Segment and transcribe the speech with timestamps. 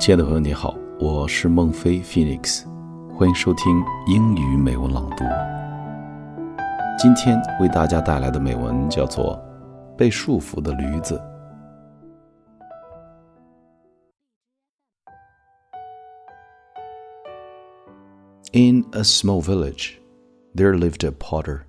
[0.00, 2.64] 亲爱的朋友，你好，我是孟非 Phoenix，
[3.16, 5.24] 欢迎收听英语美文朗读。
[6.98, 9.36] 今天为大家带来的美文叫做《
[9.96, 11.18] 被束缚的驴子》。
[18.52, 19.94] In a small village,
[20.54, 21.62] there lived a potter.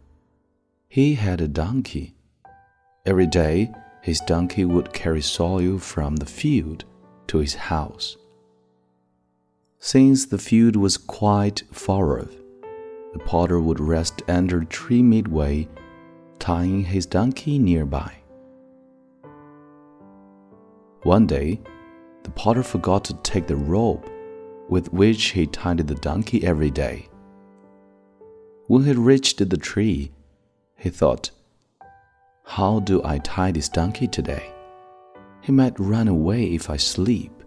[0.89, 2.13] He had a donkey.
[3.03, 3.71] Every day,
[4.03, 6.85] his donkey would carry soil from the field
[7.27, 8.15] to his house.
[9.84, 12.30] Since the field was quite far off,
[13.14, 15.66] the potter would rest under a tree midway,
[16.38, 18.14] tying his donkey nearby.
[21.02, 21.60] One day,
[22.22, 24.08] the potter forgot to take the rope
[24.68, 27.08] with which he tied the donkey every day.
[28.68, 30.12] When he reached the tree,
[30.76, 31.32] he thought,
[32.44, 34.48] How do I tie this donkey today?
[35.40, 37.41] He might run away if I sleep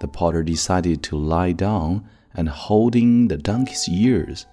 [0.00, 2.04] the potter decided to lie down
[2.34, 4.46] and holding the donkey's ears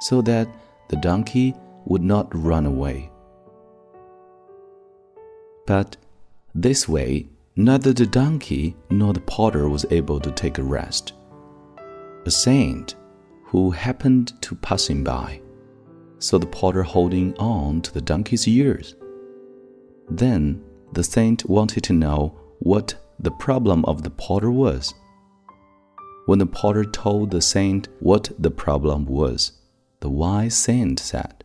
[0.00, 0.48] so that
[0.88, 3.10] the donkey would not run away.
[5.66, 5.96] But
[6.54, 11.12] this way, neither the donkey nor the potter was able to take a rest.
[12.24, 12.96] A saint
[13.44, 15.40] who happened to passing by
[16.18, 18.96] saw the potter holding on to the donkey's ears.
[20.10, 20.62] Then
[20.92, 24.94] the saint wanted to know what the problem of the potter was.
[26.26, 29.52] When the potter told the saint what the problem was,
[30.00, 31.44] the wise saint said,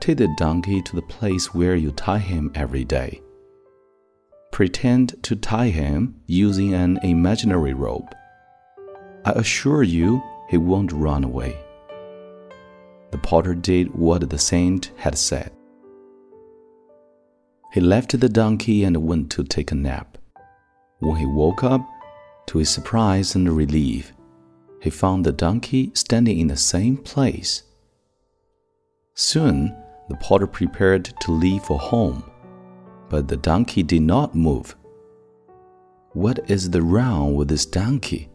[0.00, 3.22] Take the donkey to the place where you tie him every day.
[4.52, 8.14] Pretend to tie him using an imaginary rope.
[9.24, 11.56] I assure you he won't run away.
[13.10, 15.52] The potter did what the saint had said.
[17.72, 20.18] He left the donkey and went to take a nap.
[20.98, 21.86] When he woke up,
[22.46, 24.12] to his surprise and relief,
[24.80, 27.64] he found the donkey standing in the same place.
[29.14, 29.76] Soon,
[30.08, 32.22] the potter prepared to leave for home,
[33.08, 34.76] but the donkey did not move.
[36.12, 38.30] What is the wrong with this donkey?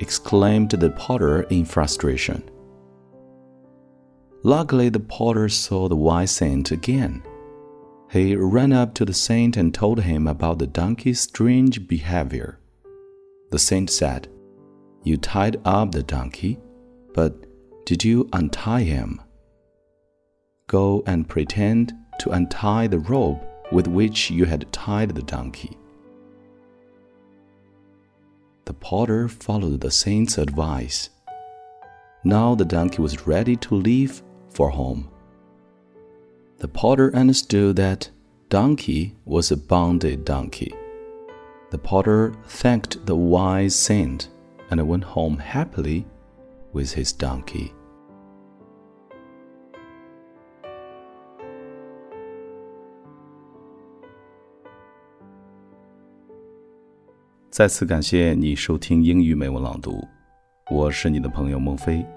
[0.00, 2.42] exclaimed the potter in frustration.
[4.42, 7.22] Luckily, the potter saw the wise saint again.
[8.14, 12.60] He ran up to the saint and told him about the donkey's strange behavior.
[13.50, 14.28] The saint said,
[15.02, 16.60] You tied up the donkey,
[17.12, 17.34] but
[17.84, 19.20] did you untie him?
[20.68, 23.42] Go and pretend to untie the rope
[23.72, 25.76] with which you had tied the donkey.
[28.64, 31.10] The potter followed the saint's advice.
[32.22, 35.10] Now the donkey was ready to leave for home
[36.58, 38.08] the potter understood that
[38.48, 40.72] donkey was a bonded donkey.
[41.70, 44.28] The potter thanked the wise saint
[44.70, 46.06] and went home happily
[46.72, 47.72] with his donkey.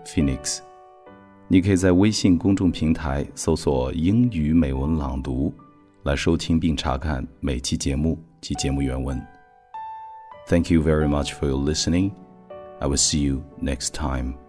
[0.06, 0.62] Phoenix
[1.50, 5.54] 你可以在微信公众平台搜索“英语美文朗读”
[6.04, 9.18] 来收听并查看每期节目及节目原文。
[10.48, 12.12] Thank you very much for your listening.
[12.80, 14.47] I will see you next time.